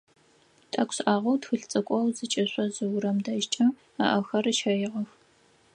Тӏэкӏу 0.71 0.95
шӏагъэу 0.95 1.37
тхылъ 1.41 1.65
цӏыкӏоу 1.71 2.07
зыкӏышъо 2.17 2.63
жъыурэм 2.73 3.17
дэжькӏэ 3.25 3.65
ыӏэхэр 4.17 4.45
ыщэигъэх. 4.51 5.09